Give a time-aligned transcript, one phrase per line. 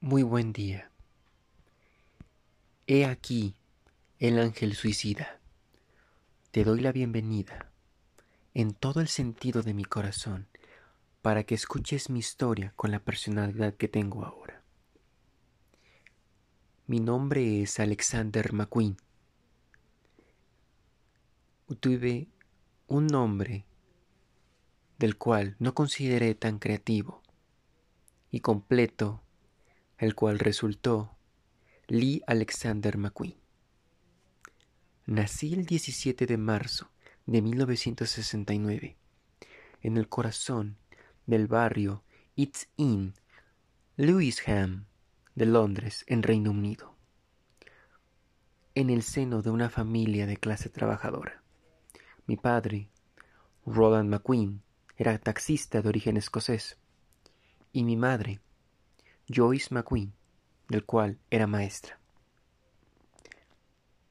[0.00, 0.90] Muy buen día.
[2.86, 3.56] He aquí
[4.18, 5.40] el ángel suicida.
[6.50, 7.72] Te doy la bienvenida
[8.52, 10.48] en todo el sentido de mi corazón
[11.22, 14.62] para que escuches mi historia con la personalidad que tengo ahora.
[16.86, 18.98] Mi nombre es Alexander McQueen.
[21.80, 22.28] Tuve
[22.86, 23.64] un nombre
[24.98, 27.22] del cual no consideré tan creativo
[28.30, 29.22] y completo,
[29.98, 31.16] el cual resultó
[31.88, 33.36] Lee Alexander McQueen.
[35.06, 36.90] Nací el 17 de marzo
[37.26, 38.96] de 1969
[39.82, 40.76] en el corazón
[41.26, 42.02] del barrio
[42.34, 43.14] It's Inn,
[43.96, 44.86] Lewisham,
[45.34, 46.96] de Londres, en Reino Unido,
[48.74, 51.42] en el seno de una familia de clase trabajadora.
[52.26, 52.88] Mi padre,
[53.64, 54.62] Roland McQueen,
[54.96, 56.78] era taxista de origen escocés,
[57.72, 58.40] y mi madre,
[59.28, 60.12] Joyce McQueen,
[60.68, 61.98] del cual era maestra.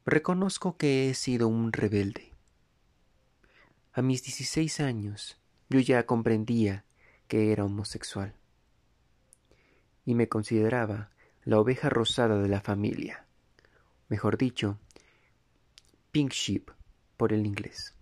[0.04, 2.32] Reconozco que he sido un rebelde.
[3.92, 6.84] A mis 16 años yo ya comprendía
[7.28, 8.34] que era homosexual
[10.04, 11.10] y me consideraba
[11.44, 13.24] la oveja rosada de la familia,
[14.08, 14.78] mejor dicho,
[16.12, 16.70] pink sheep
[17.16, 17.94] por el inglés.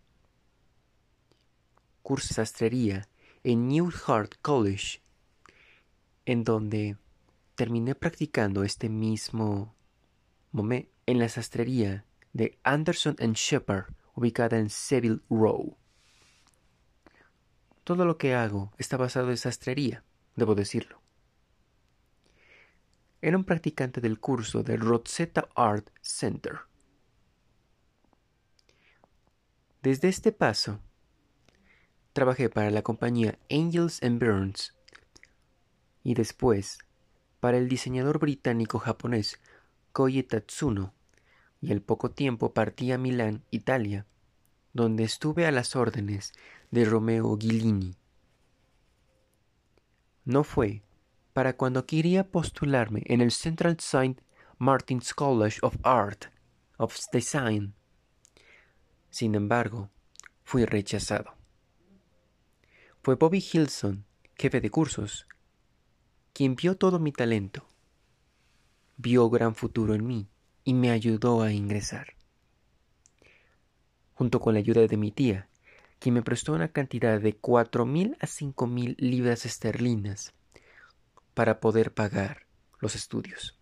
[2.03, 3.09] Cursé sastrería
[3.43, 5.01] en New Hart College,
[6.27, 6.97] en donde
[7.55, 9.75] terminé practicando este mismo
[10.51, 15.77] momento en la sastrería de Anderson and Shepard, ubicada en Seville Row.
[17.85, 20.05] Todo lo que hago está basado en sastrería,
[20.37, 21.01] debo decirlo.
[23.21, 26.61] Era un practicante del curso del Rosetta Art Center.
[29.83, 30.81] Desde este paso,
[32.15, 34.75] trabajé para la compañía Angels and Burns
[36.03, 36.79] y después
[37.45, 39.39] para el diseñador británico-japonés
[39.93, 40.95] Koye Tatsuno
[41.61, 44.07] y al poco tiempo partí a Milán, Italia,
[44.73, 46.33] donde estuve a las órdenes
[46.71, 47.97] de Romeo Ghilini.
[50.25, 50.85] No fue
[51.35, 54.23] para cuando quería postularme en el Central Saint
[54.57, 56.33] Martin's College of Art
[56.79, 57.75] of Design.
[59.11, 59.91] Sin embargo,
[60.45, 61.35] fui rechazado.
[63.03, 65.27] Fue Bobby Hilson, jefe de cursos,
[66.35, 67.65] quien vio todo mi talento,
[68.97, 70.27] vio gran futuro en mí
[70.65, 72.15] y me ayudó a ingresar.
[74.15, 75.49] Junto con la ayuda de mi tía,
[76.01, 80.35] quien me prestó una cantidad de cuatro mil a cinco mil libras esterlinas
[81.35, 82.47] para poder pagar
[82.81, 83.57] los estudios.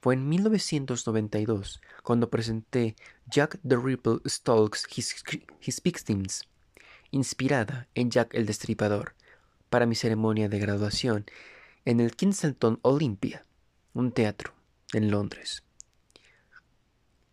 [0.00, 5.22] Fue en 1992 cuando presenté Jack the Ripple Stalks His,
[5.60, 6.48] His Victims,
[7.10, 9.14] inspirada en Jack el Destripador,
[9.70, 11.24] para mi ceremonia de graduación
[11.84, 13.46] en el Kensington Olympia,
[13.94, 14.52] un teatro
[14.92, 15.62] en Londres.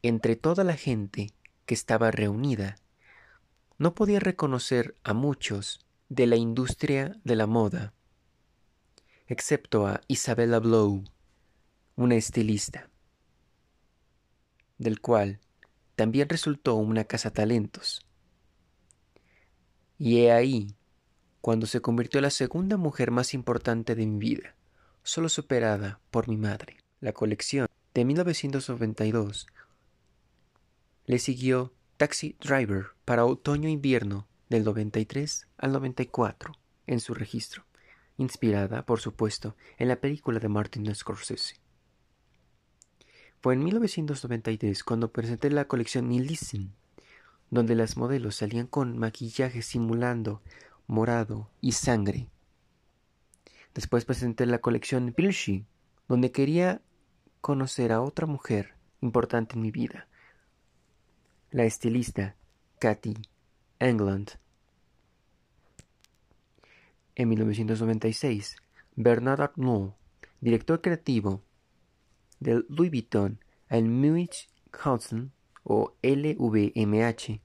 [0.03, 1.33] Entre toda la gente
[1.65, 2.77] que estaba reunida,
[3.77, 7.93] no podía reconocer a muchos de la industria de la moda,
[9.27, 11.03] excepto a Isabella Blow,
[11.95, 12.89] una estilista,
[14.77, 15.39] del cual
[15.95, 18.05] también resultó una talentos.
[19.97, 20.75] Y he ahí
[21.47, 24.57] cuando se convirtió en la segunda mujer más importante de mi vida,
[25.01, 26.75] solo superada por mi madre.
[26.99, 29.47] La colección de 1992
[31.05, 36.51] le siguió Taxi Driver para otoño-invierno del 93 al 94
[36.85, 37.63] en su registro,
[38.17, 41.61] inspirada, por supuesto, en la película de Martin Scorsese.
[43.39, 46.73] Fue en 1993 cuando presenté la colección Nilisen,
[47.49, 50.41] donde las modelos salían con maquillaje simulando
[50.87, 52.29] morado y sangre.
[53.75, 55.65] Después presenté la colección Pilshi,
[56.07, 56.81] donde quería
[57.41, 60.07] conocer a otra mujer importante en mi vida,
[61.51, 62.35] la estilista
[62.79, 63.15] Cathy
[63.79, 64.31] England.
[67.15, 68.55] En 1996,
[68.95, 69.95] Bernard Arnault,
[70.41, 71.43] director creativo
[72.39, 75.31] del Louis Vuitton en Munich Hudson
[75.63, 77.41] o LVMH,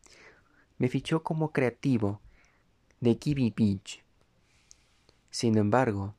[0.78, 2.20] me fichó como creativo
[3.02, 4.04] de Kiwi Beach.
[5.28, 6.14] Sin embargo,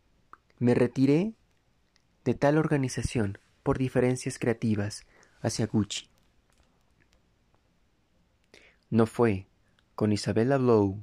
[0.59, 1.33] me retiré
[2.25, 5.06] de tal organización por diferencias creativas
[5.39, 6.09] hacia Gucci.
[8.89, 9.47] No fue
[9.95, 11.01] con Isabella Blow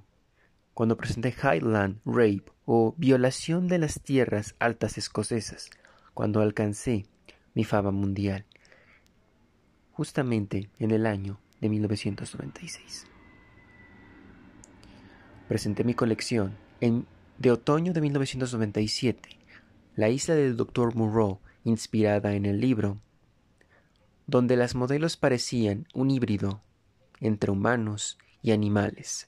[0.75, 5.71] cuando presenté Highland Rape o Violación de las Tierras Altas Escocesas
[6.13, 7.07] cuando alcancé
[7.55, 8.45] mi fama mundial,
[9.93, 13.07] justamente en el año de 1996
[15.51, 17.09] presenté mi colección en,
[17.39, 19.31] de otoño de 1997
[19.97, 20.95] La isla del Dr.
[20.95, 22.99] Moreau, inspirada en el libro,
[24.29, 26.63] donde las modelos parecían un híbrido
[27.19, 29.27] entre humanos y animales.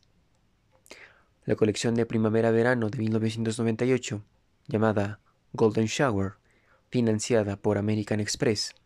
[1.44, 4.22] La colección de primavera-verano de 1998,
[4.68, 5.18] llamada
[5.52, 6.34] Golden Shower,
[6.88, 8.76] financiada por American Express,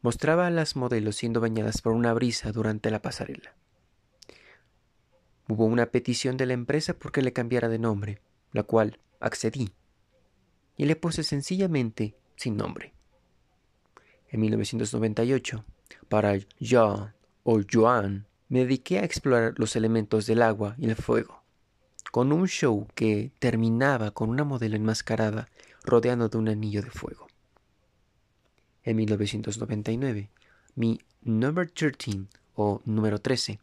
[0.00, 3.56] mostraba a las modelos siendo bañadas por una brisa durante la pasarela.
[5.52, 8.22] Hubo una petición de la empresa porque le cambiara de nombre,
[8.52, 9.74] la cual accedí,
[10.78, 12.94] y le puse sencillamente sin nombre.
[14.30, 15.62] En 1998,
[16.08, 17.12] para John
[17.42, 21.42] o Joan, me dediqué a explorar los elementos del agua y el fuego,
[22.12, 25.50] con un show que terminaba con una modelo enmascarada
[25.84, 27.26] rodeando de un anillo de fuego.
[28.84, 30.30] En 1999,
[30.76, 33.60] mi Number 13 o número 13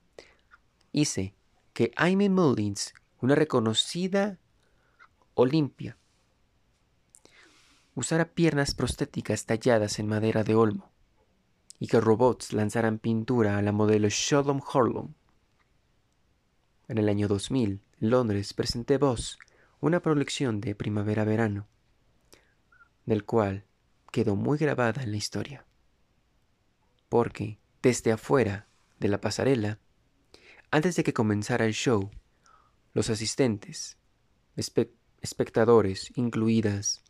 [0.91, 1.33] hice
[1.79, 4.37] que Amy Mullins, una reconocida
[5.33, 5.95] Olimpia,
[7.95, 10.91] usara piernas prostéticas talladas en madera de olmo
[11.79, 15.13] y que robots lanzaran pintura a la modelo Shalom Harlem.
[16.89, 19.39] En el año 2000, en Londres, presenté Voz,
[19.79, 21.65] una proyección de primavera-verano,
[23.05, 23.63] del cual
[24.11, 25.65] quedó muy grabada en la historia.
[27.07, 28.67] Porque, desde afuera
[28.99, 29.79] de la pasarela,
[30.71, 32.12] antes de que comenzara el show,
[32.94, 33.98] los asistentes,
[34.56, 37.04] espectadores, incluidas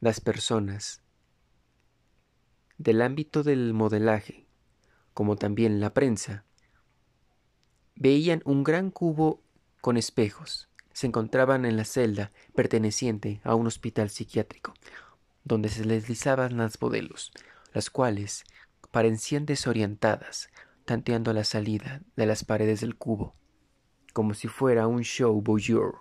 [0.00, 1.02] las personas
[2.78, 4.46] del ámbito del modelaje,
[5.12, 6.44] como también la prensa,
[7.94, 9.42] veían un gran cubo
[9.82, 10.68] con espejos.
[10.92, 14.74] Se encontraban en la celda perteneciente a un hospital psiquiátrico,
[15.44, 17.32] donde se deslizaban las modelos,
[17.74, 18.44] las cuales
[18.90, 20.48] parecían desorientadas,
[20.90, 23.36] tanteando la salida de las paredes del cubo,
[24.12, 26.00] como si fuera un show voyeur,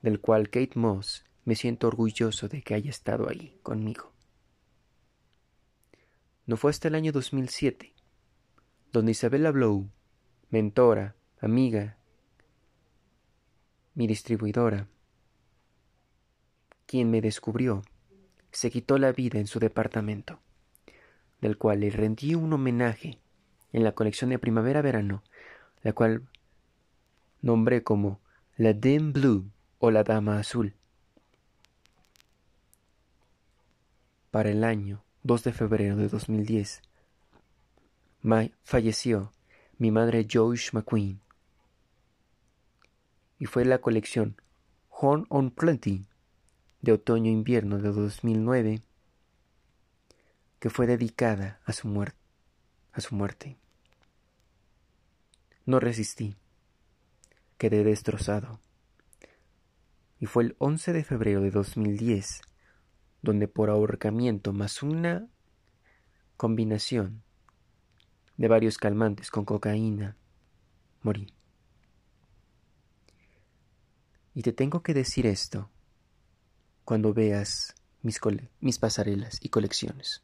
[0.00, 4.12] del cual Kate Moss me siento orgulloso de que haya estado ahí conmigo.
[6.46, 7.96] No fue hasta el año 2007,
[8.92, 9.90] donde Isabella Blow,
[10.50, 11.98] mentora, amiga,
[13.96, 14.86] mi distribuidora,
[16.86, 17.82] quien me descubrió
[18.52, 20.38] se quitó la vida en su departamento,
[21.40, 23.20] del cual le rendí un homenaje
[23.72, 25.22] en la colección de primavera-verano,
[25.82, 26.28] la cual
[27.42, 28.20] nombré como
[28.56, 30.74] la Dame Blue o la Dama Azul.
[34.30, 36.82] Para el año 2 de febrero de 2010,
[38.64, 39.32] falleció
[39.78, 41.20] mi madre Joyce McQueen
[43.38, 44.36] y fue la colección
[44.90, 46.06] Horn on Plenty
[46.82, 48.82] de otoño-invierno de 2009
[50.58, 51.88] que fue dedicada a su,
[52.92, 53.56] a su muerte.
[55.66, 56.36] No resistí,
[57.58, 58.60] quedé destrozado.
[60.20, 62.42] Y fue el 11 de febrero de 2010
[63.22, 65.28] donde por ahorcamiento más una
[66.36, 67.22] combinación
[68.36, 70.16] de varios calmantes con cocaína
[71.02, 71.32] morí.
[74.34, 75.70] Y te tengo que decir esto
[76.84, 78.20] cuando veas mis,
[78.60, 80.22] mis pasarelas y colecciones.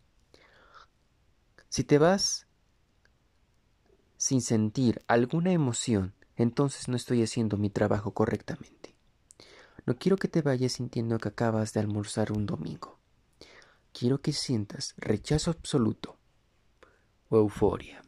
[1.68, 2.43] Si te vas
[4.24, 8.96] sin sentir alguna emoción, entonces no estoy haciendo mi trabajo correctamente.
[9.84, 12.98] No quiero que te vayas sintiendo que acabas de almorzar un domingo.
[13.92, 16.16] Quiero que sientas rechazo absoluto
[17.28, 18.02] o euforia.